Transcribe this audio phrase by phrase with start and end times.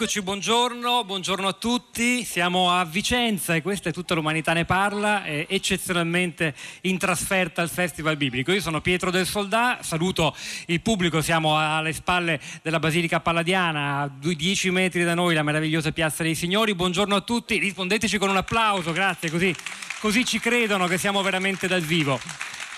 [0.00, 2.24] Eccoci, buongiorno, buongiorno a tutti.
[2.24, 6.54] Siamo a Vicenza e questa è tutta l'umanità ne parla, eh, eccezionalmente
[6.84, 8.50] in trasferta al Festival Biblico.
[8.50, 10.34] Io sono Pietro del Soldà, saluto
[10.68, 15.42] il pubblico, siamo alle spalle della Basilica Palladiana, a due- dieci metri da noi la
[15.42, 16.74] meravigliosa Piazza dei Signori.
[16.74, 19.54] Buongiorno a tutti, rispondeteci con un applauso, grazie, così,
[20.00, 22.18] così ci credono che siamo veramente dal vivo.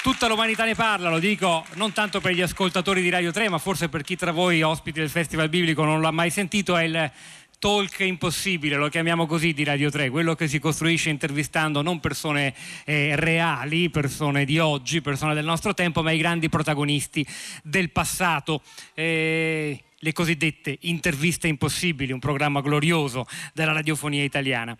[0.03, 3.59] Tutta l'umanità ne parla, lo dico non tanto per gli ascoltatori di Radio 3, ma
[3.59, 7.13] forse per chi tra voi ospiti del Festival Biblico non l'ha mai sentito, è il
[7.61, 12.53] talk impossibile, lo chiamiamo così di Radio 3, quello che si costruisce intervistando non persone
[12.85, 17.25] eh, reali, persone di oggi, persone del nostro tempo, ma i grandi protagonisti
[17.63, 18.61] del passato.
[18.95, 24.77] Eh, le cosiddette interviste impossibili, un programma glorioso della radiofonia italiana.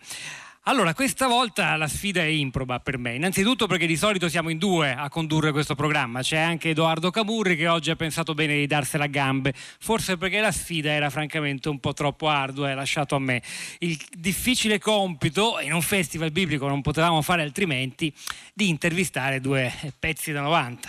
[0.65, 4.57] Allora, questa volta la sfida è improba per me, innanzitutto perché di solito siamo in
[4.57, 8.65] due a condurre questo programma, c'è anche Edoardo Camurri che oggi ha pensato bene di
[8.65, 13.15] darsela a gambe, forse perché la sfida era francamente un po' troppo ardua e lasciato
[13.15, 13.41] a me.
[13.79, 18.13] Il difficile compito, in un festival biblico non potevamo fare altrimenti,
[18.53, 20.87] di intervistare due pezzi da 90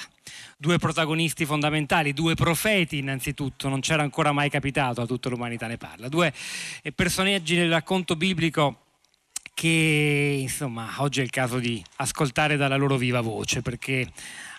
[0.57, 5.77] due protagonisti fondamentali, due profeti innanzitutto, non c'era ancora mai capitato a tutta l'umanità ne
[5.77, 6.33] parla, due
[6.95, 8.84] personaggi del racconto biblico
[9.55, 14.07] che insomma oggi è il caso di ascoltare dalla loro viva voce perché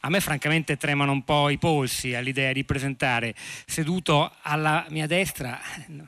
[0.01, 3.35] a me francamente tremano un po' i polsi all'idea di presentare
[3.65, 5.59] seduto alla mia destra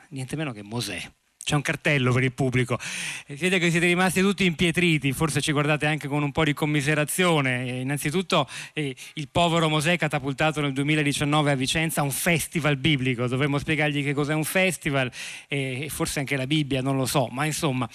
[0.09, 1.01] niente meno che Mosè.
[1.47, 2.77] C'è un cartello per il pubblico.
[3.25, 6.53] E Siete che siete rimasti tutti impietriti, forse ci guardate anche con un po' di
[6.53, 7.65] commiserazione.
[7.65, 13.27] E innanzitutto eh, il povero Mosè catapultato nel 2019 a Vicenza a un festival biblico.
[13.27, 15.09] Dovremmo spiegargli che cos'è un festival
[15.47, 17.87] e e forse anche la Bibbia, non lo so, ma insomma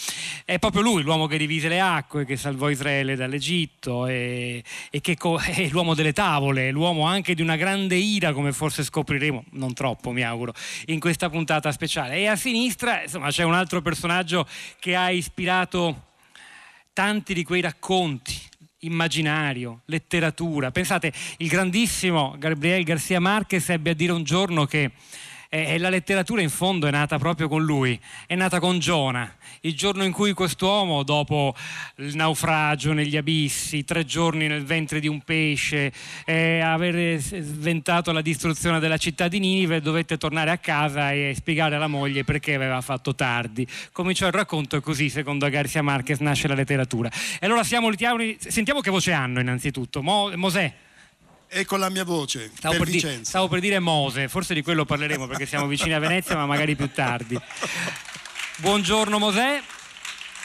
[0.44, 5.16] è proprio lui l'uomo che divise le acque, che salvò Israele dall'Egitto e, e che
[5.16, 9.74] co- è l'uomo delle tavole, l'uomo anche di una grande ira, come forse scopriremo, non
[9.74, 10.54] troppo mi auguro,
[10.86, 12.16] in questa puntata speciale.
[12.16, 14.46] E a sinistra insomma, c'è un altro personaggio
[14.78, 16.10] che ha ispirato
[16.92, 18.38] tanti di quei racconti,
[18.80, 20.70] immaginario, letteratura.
[20.70, 24.92] Pensate, il grandissimo Gabriel Garcia Marquez ebbe a dire un giorno che
[25.54, 29.76] eh, la letteratura in fondo è nata proprio con lui, è nata con Giona, il
[29.76, 31.54] giorno in cui quest'uomo, dopo
[31.96, 35.92] il naufragio negli abissi, tre giorni nel ventre di un pesce,
[36.24, 41.76] eh, aver sventato la distruzione della città di Ninive, dovette tornare a casa e spiegare
[41.76, 43.66] alla moglie perché aveva fatto tardi.
[43.92, 47.10] Cominciò il racconto e così, secondo Garcia Marquez, nasce la letteratura.
[47.38, 47.90] E allora siamo,
[48.38, 50.02] sentiamo che voce hanno innanzitutto.
[50.02, 50.72] Mo- Mosè.
[51.54, 54.86] Ecco la mia voce Stavo per per, di- stavo per dire Mose, forse di quello
[54.86, 57.38] parleremo perché siamo vicini a Venezia, ma magari più tardi.
[58.56, 59.60] Buongiorno Mosè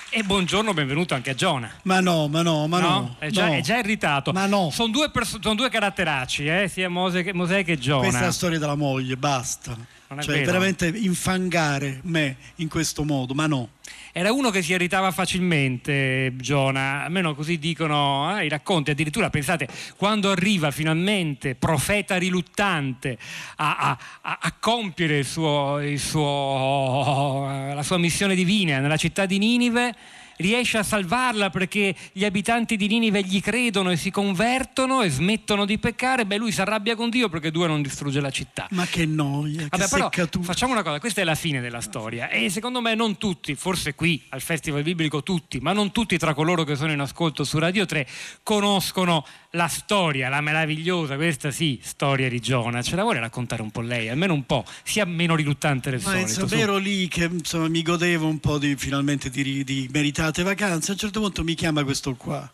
[0.09, 1.72] e buongiorno, benvenuto anche a Giona.
[1.84, 3.16] Ma no, ma no, ma no.
[3.19, 3.53] È, già, no.
[3.53, 4.34] è già irritato.
[4.34, 4.69] Ma no.
[4.69, 8.01] Sono due, perso- sono due caratteracci, eh, sia Mose che, Mosè che Giona.
[8.01, 9.78] Questa è la storia della moglie, basta.
[10.09, 10.46] Non è Cioè, vero.
[10.47, 13.69] veramente infangare me in questo modo, ma no.
[14.17, 18.89] Era uno che si irritava facilmente, Giona, almeno così dicono eh, i racconti.
[18.89, 23.16] Addirittura pensate, quando arriva finalmente, profeta riluttante,
[23.57, 23.97] a, a-
[24.41, 27.45] a- compiere il suo- il suo-
[27.75, 29.94] la sua missione divina nella città di Ninive,
[30.38, 35.66] riesce a salvarla perché gli abitanti di Ninive gli credono e si convertono e smettono
[35.66, 38.68] di peccare, beh lui si arrabbia con Dio perché Dio non distrugge la città.
[38.72, 40.46] Ma che noia, che Vabbè, però seccatura.
[40.46, 43.96] facciamo una cosa, questa è la fine della storia e secondo me non tutti, forse
[43.96, 47.59] qui al Festival Biblico tutti, ma non tutti tra coloro che sono in ascolto su
[47.59, 48.08] Radio 3
[48.44, 49.26] conoscono
[49.57, 52.81] la storia, la meravigliosa, questa sì, storia di Giona.
[52.81, 56.12] Ce la vuole raccontare un po' lei, almeno un po', sia meno riluttante del Ma
[56.12, 56.28] solito.
[56.29, 56.56] insomma, su.
[56.56, 60.91] ero lì che insomma, mi godevo un po' di, finalmente di, di meritate vacanze.
[60.91, 62.49] A un certo punto mi chiama questo qua.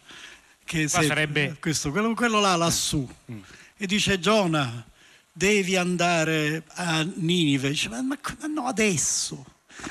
[0.66, 3.08] Che Qua sarebbe- questo, quello, quello là lassù.
[3.78, 4.84] E dice Giona,
[5.32, 7.70] devi andare a Ninive.
[7.70, 9.46] Dice, ma, ma ma no, adesso.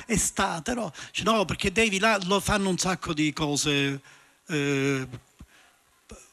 [0.06, 0.92] È stata, no?
[1.12, 4.00] Dice, no, perché devi là, lo fanno un sacco di cose
[4.48, 5.06] eh,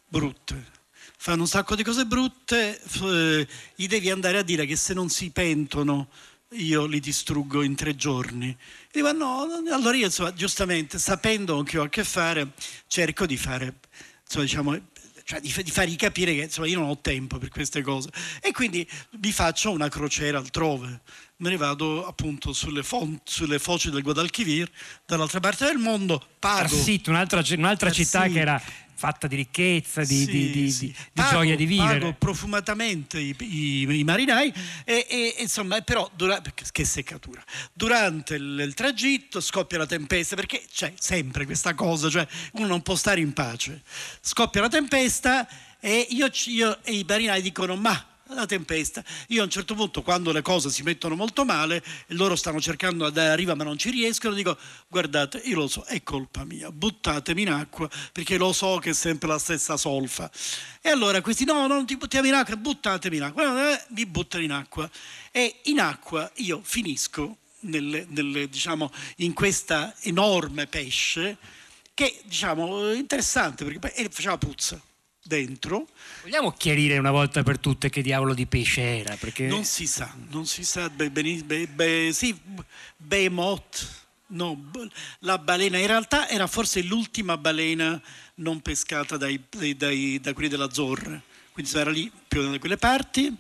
[0.10, 0.78] brutte.
[1.18, 4.94] Fanno un sacco di cose brutte, f- eh, gli devi andare a dire che se
[4.94, 6.10] non si pentono
[6.54, 8.56] io li distruggo in tre giorni.
[8.92, 12.54] Dico, no, no, allora io insomma, giustamente, sapendo che ho a che fare,
[12.88, 13.80] cerco di fare,
[14.24, 14.82] insomma, diciamo,
[15.26, 18.10] cioè di, di fargli capire che insomma, io non ho tempo per queste cose.
[18.42, 21.02] E quindi vi faccio una crociera altrove.
[21.38, 24.70] Me ne vado appunto sulle, fon- sulle foci del Guadalquivir,
[25.06, 26.68] dall'altra parte del mondo, pago.
[26.68, 28.62] Tarsit, un'altra, un'altra città che era
[29.00, 30.86] fatta di ricchezza, di, Sì, di- di- sì.
[30.88, 32.00] di- Pago- gioia di vivere.
[32.00, 34.54] Pago profumatamente i, i- i marinai
[34.84, 36.42] e, e- insomma, però dura-
[36.72, 37.42] che seccatura.
[37.72, 42.82] Durante il, il tragitto scoppia la tempesta perché c'è sempre questa cosa, cioè uno non
[42.82, 43.82] può stare in pace.
[44.20, 45.48] Scoppia la tempesta
[45.80, 49.04] e, io, io- e i marinai dicono ma la tempesta.
[49.28, 52.62] Io a un certo punto, quando le cose si mettono molto male e loro stanno
[52.62, 56.02] cercando di andare a riva ma non ci riescono, dico: Guardate, io lo so, è
[56.04, 60.30] colpa mia, buttatemi in acqua perché lo so che è sempre la stessa solfa.
[60.82, 63.74] E allora questi: No, non ti buttiamo in acqua, buttatemi in acqua.
[63.74, 64.90] Eh, mi buttano in acqua.
[65.32, 71.38] E in acqua io finisco nelle- nelle, diciamo, in questa enorme pesce
[71.94, 74.82] che diciamo interessante perché poi- faceva puzza
[75.30, 75.88] dentro.
[76.24, 79.16] Vogliamo chiarire una volta per tutte che diavolo di pesce era?
[79.16, 82.36] Perché Non si sa, non si sa, be, beni- be- be- sì,
[82.98, 83.88] Behemoth,
[84.28, 84.72] no,
[85.20, 88.02] la balena, in realtà era forse l'ultima balena
[88.36, 89.40] non pescata dai-
[89.78, 91.22] dai- da quelli della Zorra,
[91.52, 93.36] quindi era lì più o meno da quelle parti.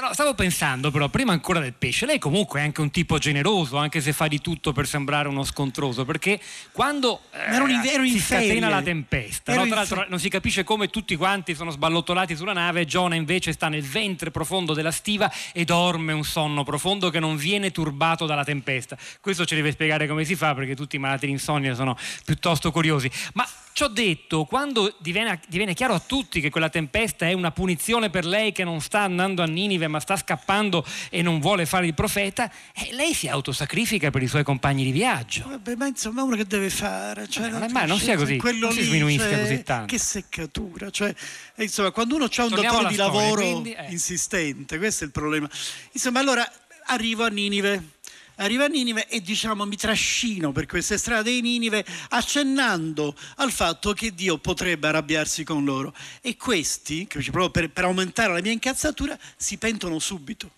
[0.00, 3.76] No, stavo pensando però, prima ancora del pesce, lei comunque è anche un tipo generoso,
[3.76, 6.38] anche se fa di tutto per sembrare uno scontroso, perché
[6.70, 8.68] quando eh, ero in- ero in si scatena ferie.
[8.68, 9.66] la tempesta, no?
[9.66, 13.68] tra l'altro non si capisce come tutti quanti sono sballottolati sulla nave, Giona invece sta
[13.68, 18.44] nel ventre profondo della stiva e dorme un sonno profondo che non viene turbato dalla
[18.44, 18.96] tempesta.
[19.20, 22.70] Questo ci deve spiegare come si fa, perché tutti i malati di insonnia sono piuttosto
[22.70, 23.10] curiosi.
[23.32, 28.08] Ma Ciò detto, quando diviene, diviene chiaro a tutti che quella tempesta è una punizione
[28.08, 31.86] per lei che non sta andando a Ninive ma sta scappando e non vuole fare
[31.86, 35.44] il profeta, eh, lei si autosacrifica per i suoi compagni di viaggio.
[35.48, 37.28] Vabbè, ma insomma, uno che deve fare?
[37.28, 39.86] Cioè, Vabbè, non è mai- non sia così, non si sminuisca cioè, così tanto.
[39.86, 40.90] Che seccatura.
[40.90, 41.14] Cioè,
[41.54, 43.86] e insomma, quando uno ha un Torniamo datore di storia, lavoro quindi, eh.
[43.90, 45.48] insistente, questo è il problema.
[45.92, 46.50] Insomma, allora
[46.86, 47.92] arrivo a Ninive.
[48.36, 53.92] Arrivo a Ninive e diciamo mi trascino per queste strade di Ninive accennando al fatto
[53.92, 55.94] che Dio potrebbe arrabbiarsi con loro.
[56.20, 60.50] E questi, proprio per, per aumentare la mia incazzatura, si pentono subito.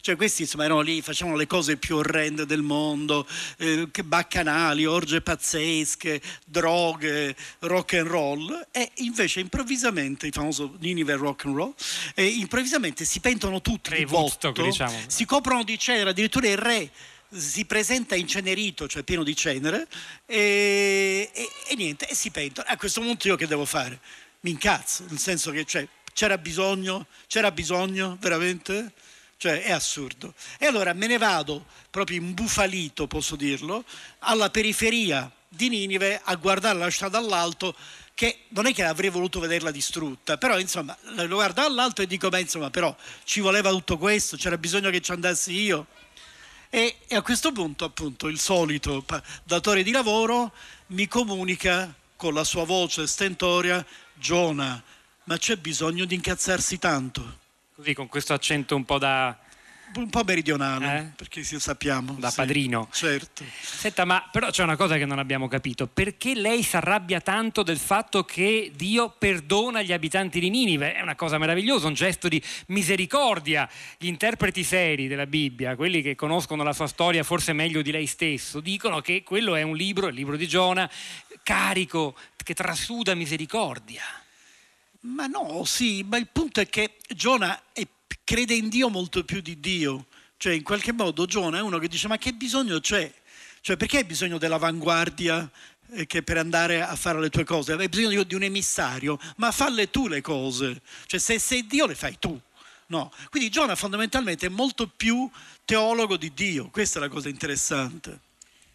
[0.00, 3.26] Cioè questi insomma erano lì, facevano le cose più orrende del mondo,
[3.58, 11.44] eh, baccanali, orge pazzesche, droghe, rock and roll e invece improvvisamente, il famoso Ninive rock
[11.44, 11.74] and roll,
[12.14, 14.98] e improvvisamente si pentono tutti di Pre-Woodstock, botto, diciamo.
[15.06, 16.90] si coprono di cenere, addirittura il re
[17.34, 19.86] si presenta incenerito, cioè pieno di cenere
[20.26, 22.66] e, e- e niente, e si pentono.
[22.68, 23.98] A questo punto io che devo fare?
[24.40, 28.92] Mi incazzo, nel senso che cioè, c'era bisogno, c'era bisogno veramente?
[29.42, 30.34] Cioè è assurdo.
[30.56, 33.84] E allora me ne vado proprio imbufalito, posso dirlo,
[34.20, 37.74] alla periferia di Ninive a guardare la città dall'alto
[38.14, 42.28] che non è che avrei voluto vederla distrutta, però insomma lo guardo dall'alto e dico,
[42.28, 45.88] beh insomma però ci voleva tutto questo, c'era bisogno che ci andassi io.
[46.70, 49.04] E, e a questo punto, appunto, il solito
[49.42, 50.52] datore di lavoro
[50.88, 53.84] mi comunica con la sua voce stentoria:
[54.14, 54.80] Giona,
[55.24, 57.40] ma c'è bisogno di incazzarsi tanto.
[57.82, 59.36] Così con questo accento un po' da,
[59.96, 61.02] Un po' meridionale, Eh?
[61.16, 62.14] perché si sappiamo.
[62.16, 62.36] da sì.
[62.36, 62.88] padrino.
[62.92, 63.42] Certo.
[63.60, 65.88] Senta, ma però c'è una cosa che non abbiamo capito.
[65.88, 70.94] Perché lei si arrabbia tanto del fatto che Dio perdona gli abitanti di Ninive?
[70.94, 73.68] È una cosa meravigliosa, un gesto di misericordia.
[73.98, 78.06] Gli interpreti seri della Bibbia, quelli che conoscono la sua storia forse meglio di lei
[78.06, 80.88] stesso, dicono che quello è un libro, il libro di Giona,
[81.42, 84.04] carico, che trasuda misericordia.
[85.04, 87.86] Ma no, sì, ma il punto è che Giona è-
[88.24, 90.06] crede in Dio molto più di Dio.
[90.36, 93.12] Cioè, in qualche modo Giona è uno che dice, ma che bisogno c'è?
[93.60, 95.48] Cioè, perché hai bisogno dell'avanguardia
[95.94, 97.72] eh, che per andare a fare le tue cose?
[97.72, 100.80] Hai bisogno di- un emissario, ma falle tu le cose.
[101.06, 102.38] Cioè, se sei Dio le fai tu.
[102.86, 103.12] No.
[103.30, 105.28] Quindi Giona fondamentalmente è molto più
[105.64, 106.68] teologo di Dio.
[106.70, 108.20] Questa è la cosa interessante.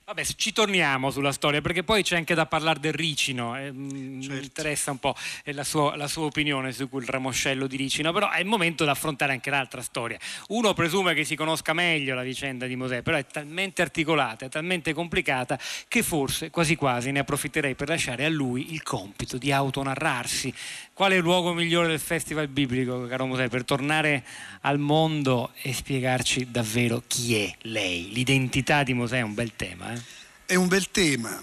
[0.07, 3.57] Vabbè, ci torniamo sulla storia perché poi c'è anche da parlare del ricino.
[3.59, 4.35] eh, mm, Certo.
[4.37, 8.13] Mi interessa un po' eh, la sua, la sua opinione su quel ramoscello di ricino,
[8.13, 10.17] però è il momento di affrontare anche l'altra storia.
[10.47, 14.49] Uno presume che si conosca meglio la vicenda di Mosè, però è talmente articolata, è
[14.49, 15.59] talmente complicata
[15.89, 20.53] che forse quasi quasi ne approfitterei per lasciare a lui il compito di autonarrarsi.
[20.97, 24.25] Qual è il luogo migliore del Festival Biblico, caro Mosè, per tornare
[24.61, 28.11] al mondo e spiegarci davvero chi è lei?
[28.11, 30.01] L'identità di Mosè è un bel tema, eh?
[30.47, 31.39] È un bel tema,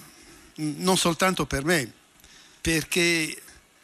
[0.56, 1.88] non soltanto per me,
[2.60, 3.40] perché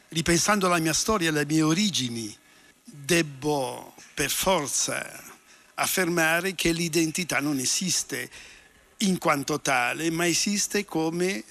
[0.09, 2.37] ripensando alla mia storia alle mie origini,
[2.83, 5.23] debbo per forza
[5.75, 8.29] affermare che l'identità non esiste
[8.97, 11.45] in quanto tale, ma esiste come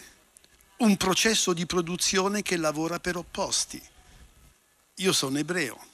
[0.80, 3.82] un processo di produzione che lavora per opposti.
[5.00, 5.88] Io sono ebreo,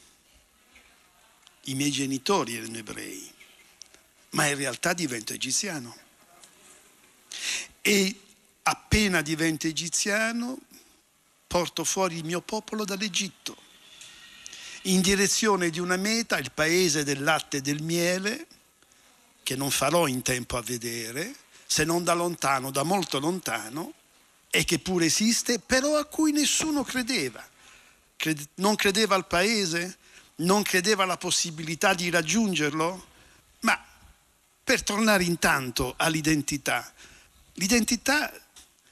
[1.66, 3.32] i miei genitori erano ebrei,
[4.32, 5.96] ma in realtà divento egiziano.
[7.82, 8.20] E
[8.64, 10.58] appena divento egiziano
[11.46, 13.56] porto fuori il mio popolo dall'Egitto,
[14.84, 18.48] in direzione di una meta, il paese del latte e del miele,
[19.44, 21.34] che non farò in tempo a vedere,
[21.66, 23.94] se non da lontano, da molto lontano,
[24.50, 27.48] e che pure esiste, però a cui nessuno credeva.
[28.56, 29.98] Non credeva al paese,
[30.38, 33.08] non credeva alla possibilità di raggiungerlo,
[33.62, 33.84] ma
[34.64, 36.92] per tornare intanto all'identità,
[37.54, 38.32] l'identità,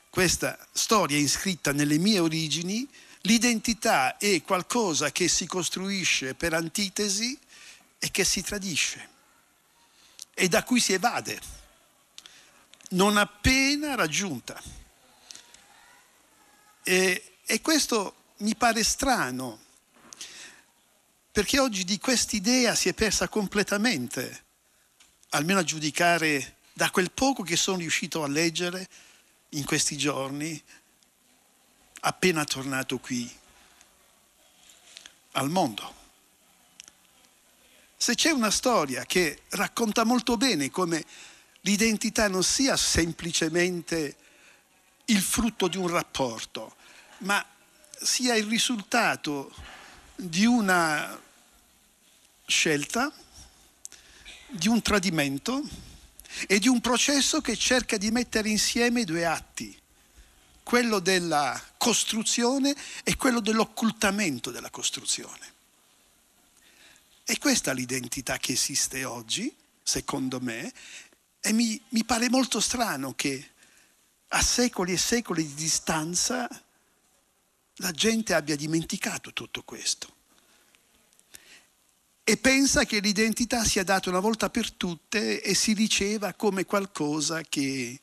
[0.10, 2.88] questa storia iscritta nelle mie origini,
[3.22, 7.38] l'identità è qualcosa che si costruisce per antitesi
[7.98, 9.10] e che si tradisce
[10.34, 11.40] e da cui si evade,
[12.90, 14.62] non appena raggiunta.
[16.84, 19.60] E, e questo mi pare strano,
[21.32, 24.44] perché oggi di quest'idea si è persa completamente,
[25.30, 28.88] almeno a giudicare da quel poco che sono riuscito a leggere
[29.50, 30.62] in questi giorni,
[32.02, 33.32] appena tornato qui
[35.32, 36.02] al mondo.
[37.96, 41.06] Se c'è una storia che racconta molto bene come
[41.62, 44.18] l'identità non sia semplicemente
[45.06, 46.76] il frutto di un rapporto,
[47.20, 47.53] ma
[48.04, 49.54] sia il risultato
[50.16, 51.20] di una
[52.46, 53.12] scelta,
[54.50, 55.64] di un tradimento
[56.48, 59.78] e di un processo che cerca di mettere insieme due atti,
[60.64, 65.52] quello della costruzione e quello dell'occultamento della costruzione.
[67.26, 70.72] E questa è l'identità che esiste oggi, secondo me,
[71.40, 73.52] e mi, mi pare molto strano che
[74.30, 76.48] a secoli e secoli di distanza
[77.78, 80.14] la gente abbia dimenticato tutto questo
[82.26, 87.42] e pensa che l'identità sia data una volta per tutte e si riceva come qualcosa
[87.42, 88.00] che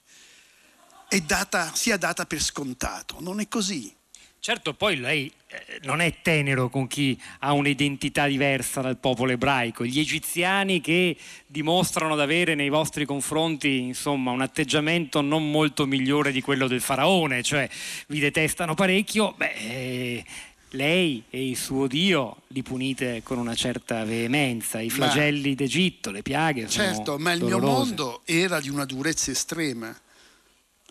[1.24, 3.20] data, sia data per scontato.
[3.20, 3.96] Non è così.
[4.42, 9.84] Certo, poi lei eh, non è tenero con chi ha un'identità diversa dal popolo ebraico.
[9.84, 11.14] Gli egiziani che
[11.46, 16.80] dimostrano di avere nei vostri confronti insomma, un atteggiamento non molto migliore di quello del
[16.80, 17.68] faraone, cioè
[18.06, 20.24] vi detestano parecchio, beh, eh,
[20.70, 24.80] lei e il suo Dio li punite con una certa veemenza.
[24.80, 26.66] I flagelli ma, d'Egitto, le piaghe.
[26.66, 27.66] Certo, ma il dolorose.
[27.66, 29.94] mio mondo era di una durezza estrema.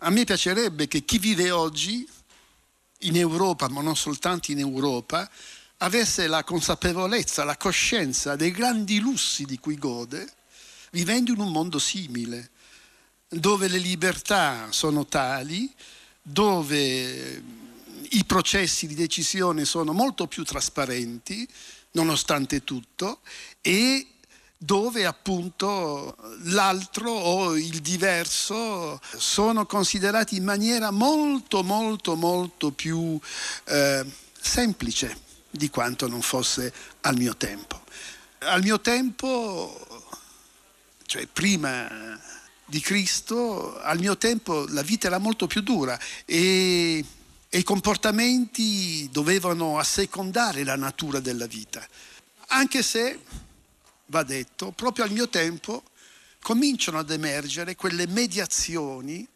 [0.02, 2.06] A me piacerebbe che chi vive oggi
[3.00, 5.28] in Europa, ma non soltanto in Europa,
[5.78, 10.30] avesse la consapevolezza, la coscienza dei grandi lussi di cui gode,
[10.90, 12.50] vivendo in un mondo simile,
[13.28, 15.72] dove le libertà sono tali,
[16.20, 17.42] dove
[18.10, 21.48] i processi di decisione sono molto più trasparenti,
[21.92, 23.20] nonostante tutto,
[23.60, 24.06] e
[24.62, 33.18] dove appunto l'altro o il diverso sono considerati in maniera molto molto molto più
[33.64, 34.04] eh,
[34.38, 35.18] semplice
[35.50, 37.80] di quanto non fosse al mio tempo.
[38.40, 40.04] Al mio tempo,
[41.06, 42.20] cioè prima
[42.66, 47.02] di Cristo, al mio tempo la vita era molto più dura e,
[47.48, 51.82] e i comportamenti dovevano assecondare la natura della vita,
[52.48, 53.48] anche se
[54.10, 55.84] va detto, proprio al mio tempo
[56.42, 59.26] cominciano ad emergere quelle mediazioni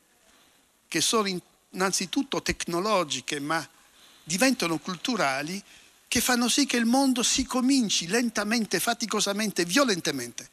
[0.89, 1.41] che sono
[1.71, 3.67] innanzitutto tecnologiche ma
[4.23, 5.63] diventano culturali
[6.09, 10.49] che fanno sì che il mondo si cominci lentamente, faticosamente, violentemente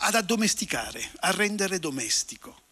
[0.00, 2.62] ad addomesticare, a rendere domestico.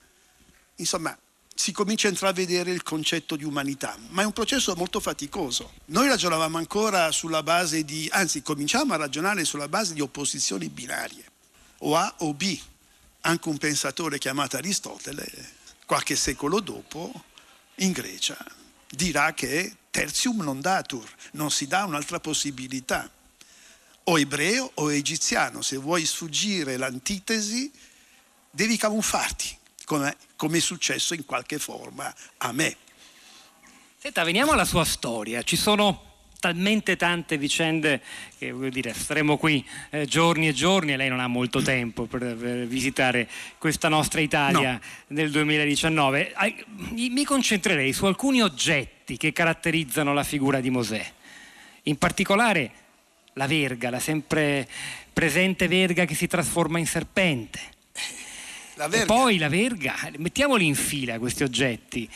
[0.76, 1.16] Insomma,
[1.54, 5.75] si comincia a intravedere il concetto di umanità, ma è un processo molto faticoso.
[5.87, 11.25] Noi ragionavamo ancora sulla base di, anzi cominciamo a ragionare sulla base di opposizioni binarie,
[11.78, 12.58] o A o B.
[13.26, 15.26] Anche un pensatore chiamato Aristotele,
[15.87, 17.25] qualche secolo dopo,
[17.76, 18.37] in Grecia,
[18.88, 23.11] dirà che tertium non datur, non si dà un'altra possibilità.
[24.06, 27.73] O ebreo o egiziano, se vuoi sfuggire l'antitesi,
[28.50, 32.76] devi camuffarti come, come è successo in qualche forma a me.
[33.99, 35.43] Senta, veniamo alla sua storia.
[35.43, 36.12] Ci sono
[36.45, 38.03] talmente tante vicende
[38.37, 42.05] che voglio dire, staremo qui eh, giorni e giorni e lei non ha molto tempo
[42.05, 43.26] per, per visitare
[43.57, 44.81] questa nostra Italia no.
[45.07, 46.35] nel 2019.
[46.91, 51.12] Mi concentrerei su alcuni oggetti che caratterizzano la figura di Mosè.
[51.85, 52.73] In particolare
[53.33, 54.69] la verga, la sempre
[55.14, 57.61] presente verga che si trasforma in serpente
[58.76, 62.09] E poi la verga, mettiamoli in fila questi oggetti.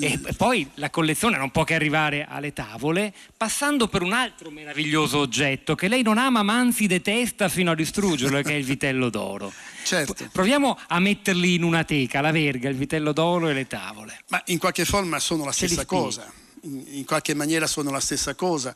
[0.00, 5.18] E poi la collezione non può che arrivare alle tavole, passando per un altro meraviglioso
[5.18, 9.10] oggetto che lei non ama ma anzi detesta fino a distruggerlo, che è il vitello
[9.10, 9.52] d'oro.
[9.82, 10.28] Certo.
[10.30, 14.20] Proviamo a metterli in una teca, la verga, il vitello d'oro e le tavole.
[14.28, 16.32] Ma in qualche forma sono la stessa cosa,
[16.62, 18.74] in, in qualche maniera sono la stessa cosa.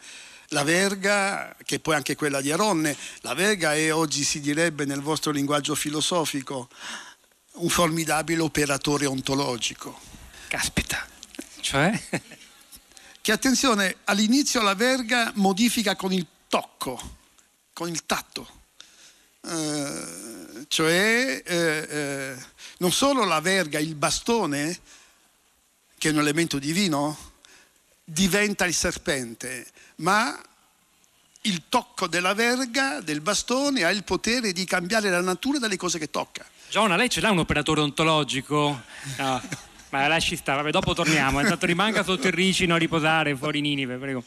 [0.50, 5.00] La verga, che poi anche quella di Aronne, la verga è oggi si direbbe nel
[5.00, 6.68] vostro linguaggio filosofico
[7.56, 9.98] un formidabile operatore ontologico.
[10.48, 11.06] Caspita.
[11.60, 12.00] Cioè?
[13.20, 17.16] Che attenzione, all'inizio la verga modifica con il tocco,
[17.72, 18.48] con il tatto.
[19.40, 22.36] Eh, cioè eh, eh,
[22.78, 24.78] non solo la verga, il bastone,
[25.98, 27.32] che è un elemento divino,
[28.04, 30.40] diventa il serpente, ma
[31.42, 35.98] il tocco della verga, del bastone, ha il potere di cambiare la natura delle cose
[35.98, 36.44] che tocca.
[36.70, 38.82] Giona, lei ce l'ha un operatore ontologico?
[39.18, 39.42] No.
[39.90, 41.40] Ma lasci stare, vabbè, dopo torniamo.
[41.40, 44.24] Intanto rimanga sotto il ricino a riposare fuori Ninive, prego.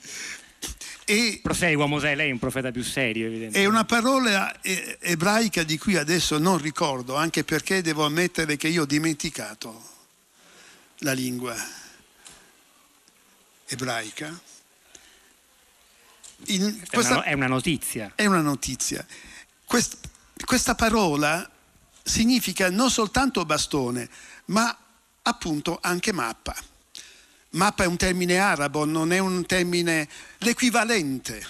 [1.05, 3.61] E Prosegua Mosè, lei è un profeta più serio, evidentemente.
[3.61, 8.67] È una parola eh, ebraica di cui adesso non ricordo, anche perché devo ammettere che
[8.67, 9.87] io ho dimenticato
[10.99, 11.55] la lingua
[13.67, 14.27] ebraica.
[16.45, 18.11] In È una, questa- è una notizia.
[18.15, 19.05] è una notizia.
[19.65, 19.97] Quest-
[20.45, 21.47] questa parola
[22.03, 24.09] significa non soltanto bastone,
[24.45, 24.75] ma
[25.21, 26.55] appunto anche mappa.
[27.51, 30.07] Mappa è un termine arabo, non è un termine
[30.39, 31.45] l'equivalente,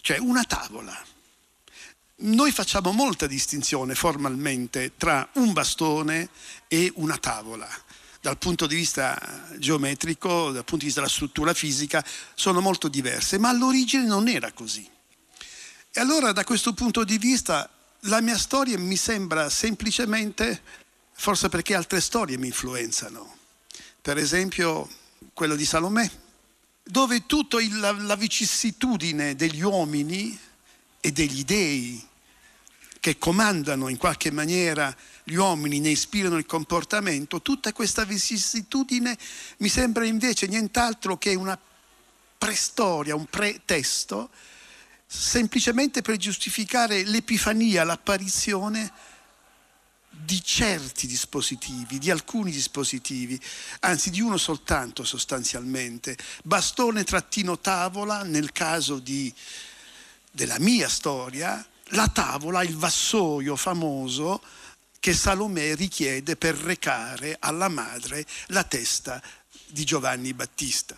[0.00, 0.98] cioè una tavola.
[2.22, 6.28] Noi facciamo molta distinzione formalmente tra un bastone
[6.68, 7.68] e una tavola.
[8.20, 13.38] Dal punto di vista geometrico, dal punto di vista della struttura fisica, sono molto diverse,
[13.38, 14.86] ma all'origine non era così.
[15.92, 17.68] E allora da questo punto di vista
[18.04, 20.62] la mia storia mi sembra semplicemente,
[21.12, 23.36] forse perché altre storie mi influenzano,
[24.00, 24.88] per esempio
[25.34, 26.10] quella di Salomè,
[26.82, 30.38] dove tutta la, la vicissitudine degli uomini
[31.00, 32.08] e degli dei
[33.00, 39.16] che comandano in qualche maniera gli uomini, ne ispirano il comportamento, tutta questa vicissitudine
[39.58, 41.58] mi sembra invece nient'altro che una
[42.36, 44.28] preistoria, un pretesto,
[45.12, 48.92] semplicemente per giustificare l'epifania, l'apparizione
[50.08, 53.40] di certi dispositivi, di alcuni dispositivi,
[53.80, 59.32] anzi di uno soltanto sostanzialmente, bastone trattino tavola nel caso di,
[60.30, 64.40] della mia storia, la tavola, il vassoio famoso
[65.00, 69.20] che Salomè richiede per recare alla madre la testa
[69.66, 70.96] di Giovanni Battista.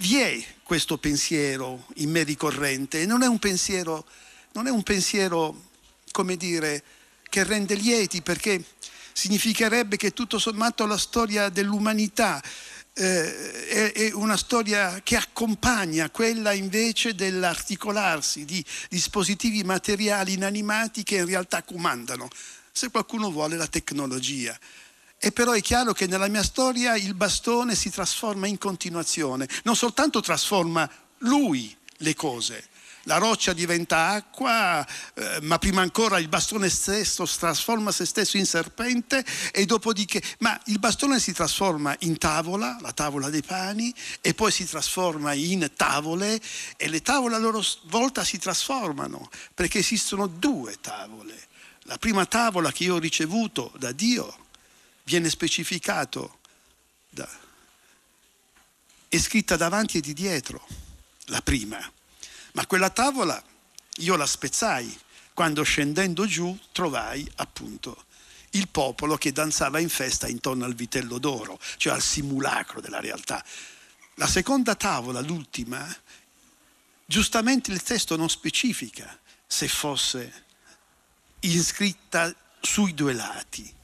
[0.00, 4.06] Vi è questo pensiero in me ricorrente non è un pensiero,
[4.52, 5.70] non è un pensiero,
[6.12, 6.84] come dire,
[7.28, 8.62] che rende lieti perché
[9.12, 12.40] significherebbe che tutto sommato la storia dell'umanità
[12.92, 21.16] eh, è, è una storia che accompagna quella invece dell'articolarsi di dispositivi materiali inanimati che
[21.16, 22.28] in realtà comandano,
[22.70, 24.56] se qualcuno vuole, la tecnologia.
[25.18, 29.74] E però è chiaro che nella mia storia il bastone si trasforma in continuazione, non
[29.74, 32.68] soltanto trasforma lui le cose,
[33.08, 38.44] la roccia diventa acqua, eh, ma prima ancora il bastone stesso trasforma se stesso in
[38.44, 44.34] serpente e dopodiché, ma il bastone si trasforma in tavola, la tavola dei pani, e
[44.34, 46.38] poi si trasforma in tavole
[46.76, 51.46] e le tavole a loro volta si trasformano perché esistono due tavole.
[51.84, 54.46] La prima tavola che io ho ricevuto da Dio
[55.08, 56.40] viene specificato,
[57.08, 57.26] da,
[59.08, 60.66] è scritta davanti e di dietro,
[61.28, 61.80] la prima.
[62.52, 63.42] Ma quella tavola
[64.00, 65.00] io la spezzai
[65.32, 68.04] quando scendendo giù trovai appunto
[68.50, 73.42] il popolo che danzava in festa intorno al vitello d'oro, cioè al simulacro della realtà.
[74.16, 75.86] La seconda tavola, l'ultima,
[77.06, 80.44] giustamente il testo non specifica se fosse
[81.40, 83.76] iscritta sui due lati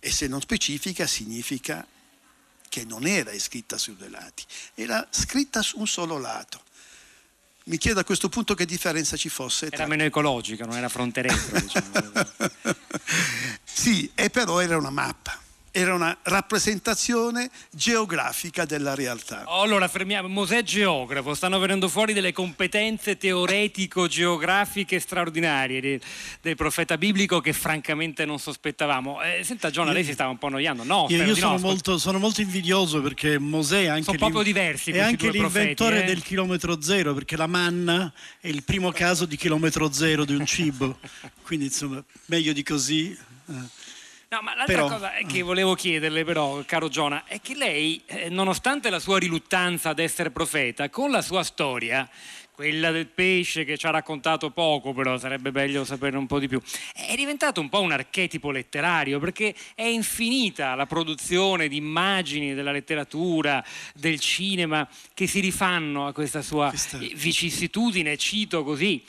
[0.00, 1.86] e se non specifica significa
[2.68, 6.62] che non era iscritta sui due lati, era scritta su un solo lato.
[7.64, 9.66] Mi chiedo a questo punto che differenza ci fosse.
[9.66, 12.12] Era tra- meno ecologica, non era fronte diciamo.
[13.62, 15.38] sì, e però era una mappa,
[15.72, 19.44] era una rappresentazione geografica della realtà.
[19.46, 26.00] Oh, allora fermiamo, Mosè è geografo, stanno venendo fuori delle competenze teoretico-geografiche straordinarie de-
[26.40, 29.22] del profeta biblico che francamente non sospettavamo.
[29.22, 30.82] Eh, senta Giona, lei si stava un po' annoiando?
[30.82, 34.42] No, Io, io sono, no, molto, sono molto invidioso perché Mosè è anche, Sono proprio
[34.42, 36.06] diversi è anche due profeti, l'inventore eh.
[36.06, 40.44] del chilometro zero perché la manna è il primo caso di chilometro zero di un
[40.46, 40.98] cibo.
[41.42, 43.16] Quindi insomma, meglio di così.
[44.32, 48.28] No, ma l'altra Però- cosa che volevo chiederle però, caro Giona, è che lei, eh,
[48.28, 52.08] nonostante la sua riluttanza ad essere profeta, con la sua storia,
[52.52, 56.46] quella del pesce che ci ha raccontato poco, però sarebbe meglio saperne un po' di
[56.46, 56.60] più,
[56.94, 62.70] è diventato un po' un archetipo letterario, perché è infinita la produzione di immagini della
[62.70, 63.64] letteratura,
[63.94, 66.72] del cinema, che si rifanno a questa sua
[67.14, 69.02] vicissitudine, cito così.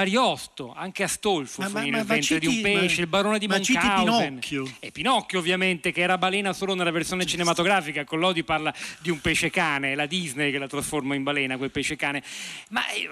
[0.00, 3.38] L'Ariosto, anche Astolfo Ma- fu ma- nel ma- ventre di un citi- pesce, il barone
[3.38, 4.38] di ma citi Munchausen.
[4.40, 4.76] Pinocchio.
[4.78, 9.48] E Pinocchio ovviamente, che era balena solo nella versione cinematografica, Collodi parla di un pesce
[9.48, 12.22] cane, è la Disney che la trasforma in balena, quel pesce cane.
[12.68, 13.08] Ma eh,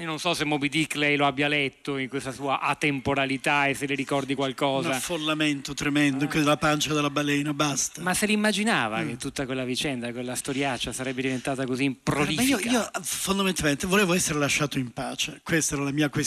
[0.00, 3.74] io non so se Moby Dick lei lo abbia letto in questa sua atemporalità e
[3.74, 4.90] se le ricordi Un qualcosa.
[4.96, 8.02] affollamento tremendo, che la pancia della balena, basta.
[8.02, 9.08] Ma se l'immaginava Mm.
[9.08, 12.42] che tutta quella vicenda, quella storiaccia sarebbe diventata così Ma prolifica?
[12.42, 16.22] io, io, fondamentalmente volevo essere lasciato in pace, questa era la mia questione,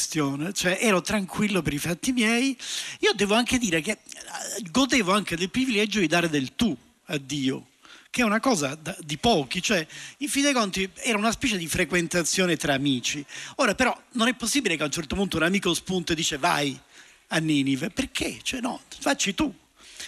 [0.53, 2.57] cioè ero tranquillo per i fatti miei.
[2.99, 3.99] Io devo anche dire che eh,
[4.71, 7.67] godevo anche del privilegio di dare del tu a Dio,
[8.09, 9.85] che è una cosa da- di pochi, cioè
[10.17, 13.25] in fin dei conti era una specie di frequentazione tra amici.
[13.55, 16.37] Ora però non è possibile che a un certo punto un amico spunta e dice
[16.37, 16.79] vai
[17.27, 18.39] a Ninive, perché?
[18.41, 19.53] Cioè no, facci tu.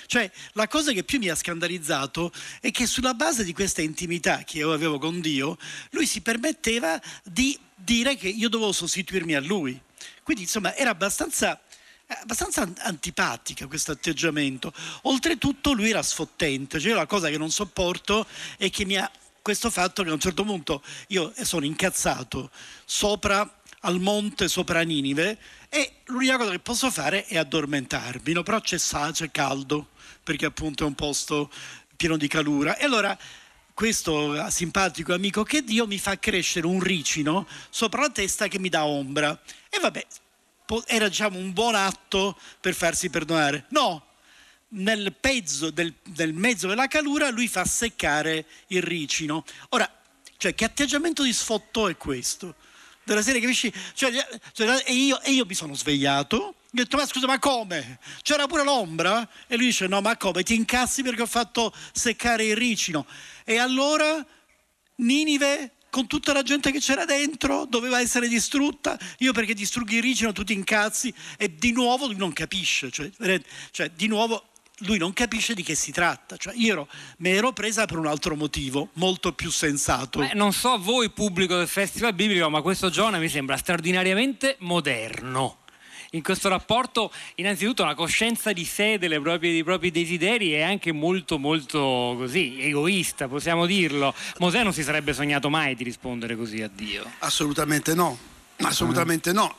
[0.09, 4.39] Cioè, la cosa che più mi ha scandalizzato è che sulla base di questa intimità
[4.43, 5.55] che io avevo con Dio,
[5.91, 9.79] lui si permetteva di dire che io dovevo sostituirmi a lui.
[10.23, 11.61] Quindi, insomma, era abbastanza,
[12.07, 14.73] abbastanza an- antipatica questo atteggiamento.
[15.03, 18.25] Oltretutto lui era sfottente, cioè la cosa che non sopporto
[18.57, 19.11] è che mi ha
[19.43, 22.49] questo fatto che a un certo punto io sono incazzato
[22.83, 25.37] sopra al monte sopra Ninive
[25.69, 28.43] e l'unica cosa che posso fare è addormentarmi, no?
[28.43, 29.89] però c'è sa, c'è caldo,
[30.29, 31.49] perché appunto è un posto
[31.97, 32.77] pieno di calura.
[32.77, 33.17] E allora
[33.73, 38.69] questo simpatico amico che Dio mi fa crescere un ricino sopra la testa che mi
[38.69, 39.41] dà ombra.
[39.67, 40.05] E vabbè,
[40.85, 43.65] era diciamo un buon atto per farsi perdonare.
[43.69, 44.05] No,
[44.67, 49.43] nel pezzo del, del mezzo della calura lui fa seccare il ricino.
[49.69, 49.91] Ora,
[50.37, 52.53] cioè, che atteggiamento di sfotto è questo?
[53.03, 53.73] Della serie capisci?
[53.95, 54.11] Cioè,
[54.53, 57.99] cioè, e, io, e io mi sono svegliato, ho detto ma scusa ma come?
[58.21, 59.27] C'era pure l'ombra?
[59.47, 60.43] E lui dice no ma come?
[60.43, 63.05] Ti incazzi perché ho fatto seccare il ricino.
[63.43, 64.25] E allora
[64.99, 70.03] Ninive con tutta la gente che c'era dentro doveva essere distrutta io perché distrughi il
[70.03, 73.10] ricino tu ti incazzi e di nuovo lui non capisce cioè?
[73.71, 74.49] Cioè, di nuovo
[74.84, 78.36] lui non capisce di che si tratta cioè, io mi ero presa per un altro
[78.36, 83.17] motivo molto più sensato Beh, non so voi pubblico del Festival Biblico, ma questo Giona
[83.17, 85.58] mi sembra straordinariamente moderno.
[86.13, 90.91] In questo rapporto, innanzitutto, la coscienza di sé, delle proprie- dei propri desideri è anche
[90.91, 94.15] molto, molto così, egoista, possiamo dirlo.
[94.39, 97.05] Mosè non si sarebbe sognato mai di rispondere così a Dio.
[97.19, 98.17] Assolutamente no,
[98.57, 99.55] assolutamente no.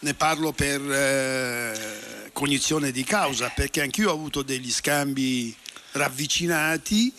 [0.00, 5.54] Ne parlo per eh, cognizione di causa, perché anch'io ho avuto degli scambi
[5.92, 7.12] ravvicinati,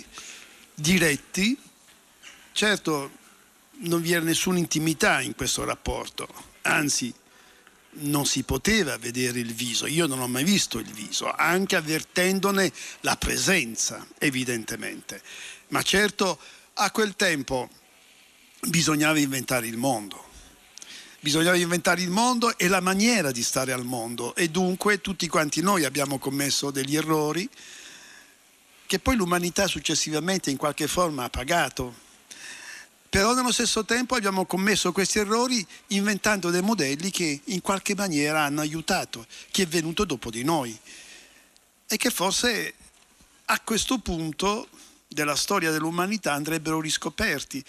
[0.74, 1.58] diretti.
[2.52, 3.12] Certo,
[3.84, 6.28] non vi era nessuna intimità in questo rapporto,
[6.64, 7.14] anzi
[8.00, 12.72] non si poteva vedere il viso, io non ho mai visto il viso, anche avvertendone
[13.02, 15.22] la presenza, evidentemente.
[15.70, 16.40] Ma certo,
[16.74, 17.70] a quel tempo
[18.62, 20.26] bisognava inventare il mondo.
[21.20, 25.62] Bisognava inventare il mondo e la maniera di stare al mondo e dunque tutti quanti
[25.62, 27.50] noi abbiamo commesso degli errori
[28.86, 32.06] che poi l'umanità successivamente in qualche forma ha pagato.
[33.10, 38.44] Però nello stesso tempo abbiamo commesso questi errori inventando dei modelli che in qualche maniera
[38.44, 40.78] hanno aiutato chi è venuto dopo di noi
[41.88, 42.74] e che forse
[43.46, 44.68] a questo punto
[45.08, 47.64] della storia dell'umanità andrebbero riscoperti.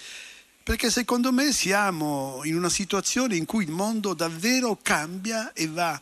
[0.62, 5.98] Perché secondo me siamo in una situazione in cui il mondo davvero cambia e va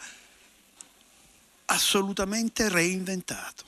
[1.66, 3.64] assolutamente reinventato.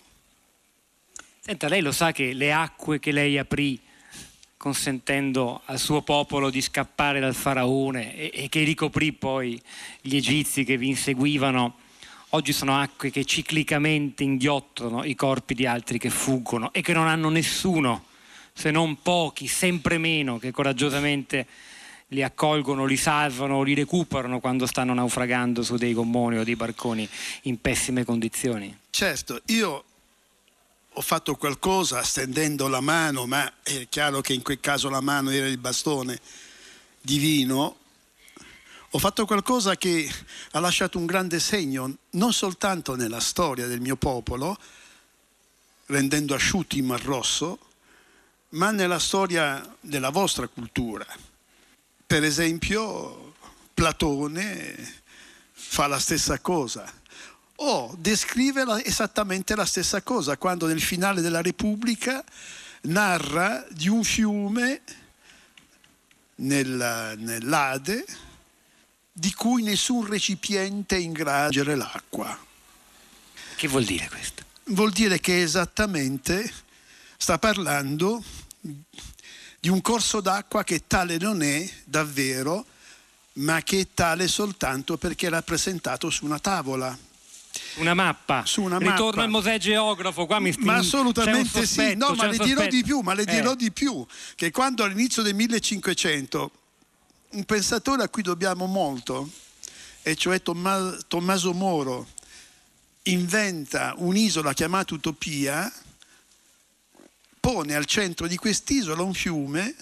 [1.40, 3.80] Senta, lei lo sa che le acque che lei aprì
[4.58, 9.58] consentendo al suo popolo di scappare dal faraone e, e che ricoprì poi
[10.00, 11.76] gli egizi che vi inseguivano,
[12.30, 17.06] oggi sono acque che ciclicamente inghiottano i corpi di altri che fuggono e che non
[17.06, 18.04] hanno nessuno,
[18.52, 21.46] se non pochi, sempre meno, che coraggiosamente
[22.08, 27.08] li accolgono, li salvano, li recuperano quando stanno naufragando su dei gommoni o dei barconi
[27.42, 28.76] in pessime condizioni.
[28.90, 29.84] Certo, io
[30.98, 35.30] ho fatto qualcosa stendendo la mano, ma è chiaro che in quel caso la mano
[35.30, 36.18] era il bastone
[37.00, 37.78] divino.
[38.90, 40.12] Ho fatto qualcosa che
[40.50, 44.58] ha lasciato un grande segno, non soltanto nella storia del mio popolo,
[45.86, 47.60] rendendo asciutti il Mar Rosso,
[48.50, 51.06] ma nella storia della vostra cultura.
[52.04, 53.34] Per esempio,
[53.72, 55.02] Platone
[55.52, 56.92] fa la stessa cosa.
[57.60, 62.24] O descrive la- esattamente la stessa cosa, quando nel finale della Repubblica
[62.82, 64.82] narra di un fiume
[66.36, 68.04] nella- nell'Ade
[69.12, 72.38] di cui nessun recipiente è in grado di l'acqua.
[73.56, 74.44] Che vuol dire questo?
[74.66, 76.52] Vuol dire che esattamente
[77.16, 78.22] sta parlando
[78.60, 82.64] di un corso d'acqua che tale non è davvero,
[83.34, 86.96] ma che è tale soltanto perché è rappresentato su una tavola.
[87.76, 88.44] Una mappa.
[88.44, 89.22] Su una Ritorno mappa.
[89.22, 92.74] al Mosè geografo, qua mi Ma assolutamente un sì, sospetto, no, ma le dirò sospetto.
[92.76, 93.26] di più, ma le Eh.
[93.26, 96.50] dirò di più, che quando all'inizio del 1500
[97.30, 99.30] un pensatore a cui dobbiamo molto,
[100.02, 102.08] e cioè Tomma- Tommaso Moro,
[103.04, 105.70] inventa un'isola chiamata Utopia,
[107.40, 109.74] pone al centro di quest'isola un fiume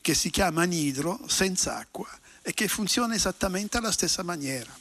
[0.00, 2.08] che si chiama Nidro, senza acqua,
[2.42, 4.74] e che funziona esattamente alla stessa maniera.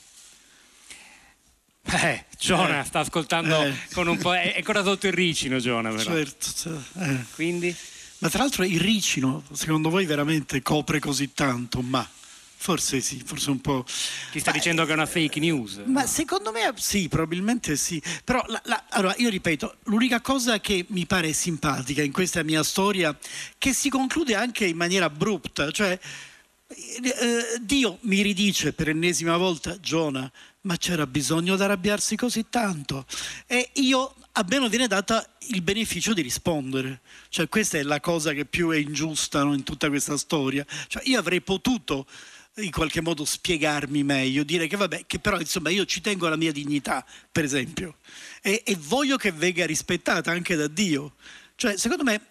[1.92, 2.86] Eh, Giona Eh.
[2.86, 3.74] sta ascoltando Eh.
[3.94, 4.34] con un po'.
[4.34, 6.04] È è ancora sotto il ricino, Giona, però.
[6.04, 6.78] Certo, cioè,
[7.10, 7.26] eh.
[7.36, 7.76] Quindi.
[8.20, 11.82] Ma tra l'altro il ricino, secondo voi veramente copre così tanto?
[11.82, 12.08] Ma
[12.62, 13.86] forse sì, forse un po'.
[14.32, 15.82] Ti sta Ma- dicendo che è una fake news?
[15.86, 18.02] Ma secondo me sì, probabilmente sì.
[18.26, 22.62] Però la- la- allora, io ripeto, l'unica cosa che mi pare simpatica in questa mia
[22.64, 23.18] storia,
[23.58, 25.98] che si conclude anche in maniera abrupta, cioè
[26.68, 30.30] eh, Dio mi ridice per ennesima volta, Giona,
[30.62, 33.06] ma c'era bisogno di arrabbiarsi così tanto.
[33.46, 37.02] E io a me non viene data il beneficio di rispondere.
[37.30, 40.66] Cioè questa è la cosa che più è ingiusta no, in tutta questa storia.
[40.88, 42.06] Cioè, io avrei potuto
[42.58, 46.36] in qualche modo spiegarmi meglio, dire che vabbè, che però insomma io ci tengo alla
[46.36, 47.98] mia dignità, per esempio,
[48.42, 51.14] e, e voglio che venga rispettata anche da Dio.
[51.56, 52.28] Cioè, secondo me,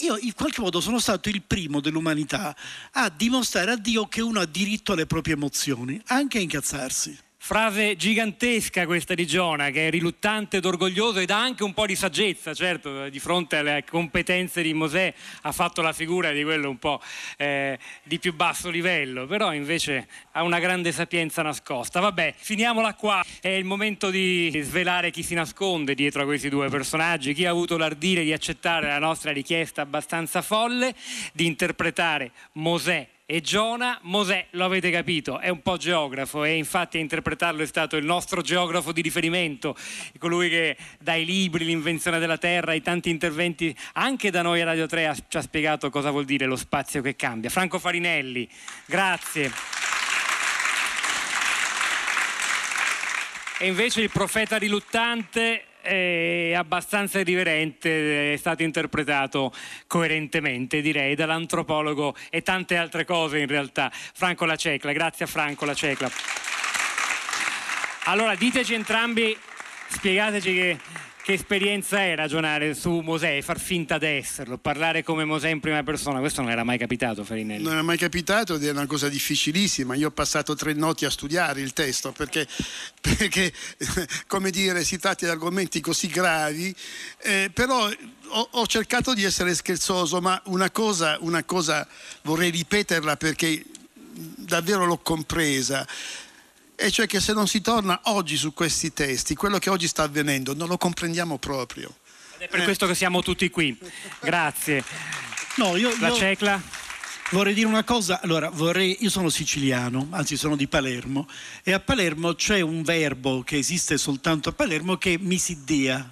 [0.00, 2.56] io in qualche modo sono stato il primo dell'umanità
[2.92, 7.18] a dimostrare a Dio che uno ha diritto alle proprie emozioni, anche a incazzarsi.
[7.42, 11.86] Frase gigantesca questa di Giona, che è riluttante ed orgoglioso ed ha anche un po'
[11.86, 16.68] di saggezza, certo, di fronte alle competenze di Mosè ha fatto la figura di quello
[16.68, 17.00] un po'
[17.38, 21.98] eh, di più basso livello, però invece ha una grande sapienza nascosta.
[21.98, 26.68] Vabbè, finiamola qua, è il momento di svelare chi si nasconde dietro a questi due
[26.68, 30.94] personaggi, chi ha avuto l'ardire di accettare la nostra richiesta abbastanza folle
[31.32, 36.96] di interpretare Mosè e Giona, Mosè, lo avete capito, è un po' geografo e infatti
[36.96, 39.76] a interpretarlo è stato il nostro geografo di riferimento,
[40.18, 44.86] colui che dai libri, l'invenzione della Terra, i tanti interventi anche da noi a Radio
[44.86, 47.50] 3 ha- ci ha spiegato cosa vuol dire lo spazio che cambia.
[47.50, 48.48] Franco Farinelli,
[48.84, 49.52] grazie.
[53.60, 59.52] E invece il profeta riluttante è abbastanza irriverente, è stato interpretato
[59.86, 63.90] coerentemente, direi, dall'antropologo e tante altre cose in realtà.
[63.92, 66.10] Franco La Cecla, grazie a Franco La Cecla.
[68.04, 69.36] Allora, diteci entrambi,
[69.88, 70.78] spiegateci che,
[71.30, 75.80] che esperienza è ragionare su Mosè far finta di esserlo, parlare come Mosè in prima
[75.84, 76.18] persona.
[76.18, 77.62] Questo non era mai capitato, Farinelli.
[77.62, 79.94] Non è mai capitato ed è una cosa difficilissima.
[79.94, 82.48] Io ho passato tre notti a studiare il testo perché,
[83.00, 83.52] perché
[84.26, 86.74] come dire, si tratta di argomenti così gravi,
[87.18, 91.86] eh, però ho, ho cercato di essere scherzoso, ma una cosa, una cosa
[92.22, 93.64] vorrei ripeterla perché
[94.12, 95.86] davvero l'ho compresa.
[96.82, 100.04] E cioè che se non si torna oggi su questi testi, quello che oggi sta
[100.04, 101.94] avvenendo non lo comprendiamo proprio.
[102.38, 103.78] Ed è per questo che siamo tutti qui.
[104.20, 104.82] Grazie.
[105.56, 106.62] No, io, La io Cecla?
[107.32, 108.22] vorrei dire una cosa.
[108.22, 111.28] Allora, vorrei, io sono siciliano, anzi sono di Palermo,
[111.62, 116.10] e a Palermo c'è un verbo che esiste soltanto a Palermo che è misiddia,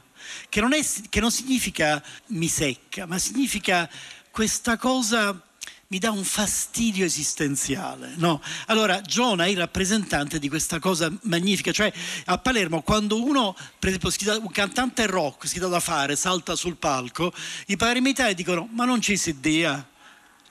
[0.51, 3.89] che non, è, che non significa mi secca, ma significa
[4.31, 5.48] questa cosa
[5.89, 8.13] mi dà un fastidio esistenziale.
[8.17, 8.43] No?
[8.67, 11.93] Allora, Giona è il rappresentante di questa cosa magnifica, cioè
[12.27, 16.77] a Palermo quando uno, per esempio, un cantante rock si dà da fare, salta sul
[16.77, 17.33] palco,
[17.67, 19.88] i palermitani dicono ma non ci si dia.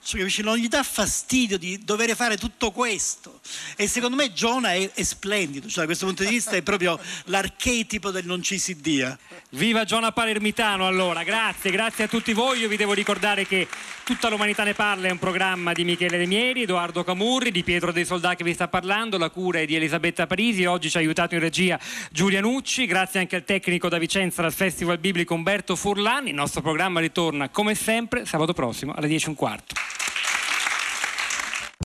[0.08, 0.40] Cioè, capisci?
[0.40, 3.40] non gli dà fastidio di dover fare tutto questo
[3.76, 6.98] e secondo me Giona è, è splendido cioè, da questo punto di vista è proprio
[7.24, 9.18] l'archetipo del non ci si dia
[9.50, 12.60] Viva Giona Palermitano allora, grazie, grazie a tutti voi.
[12.60, 13.68] Io vi devo ricordare che
[14.08, 18.06] Tutta l'umanità ne parla è un programma di Michele Lemieri, Edoardo Camurri, di Pietro dei
[18.06, 21.34] Soldà che vi sta parlando, la cura è di Elisabetta Parisi, oggi ci ha aiutato
[21.34, 21.78] in regia
[22.10, 26.26] Giulia Nucci, grazie anche al tecnico da Vicenza del Festival Biblico Umberto Furlan.
[26.26, 29.97] Il nostro programma ritorna come sempre sabato prossimo alle 10.15.